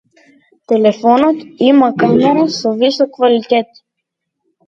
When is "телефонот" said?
0.71-1.37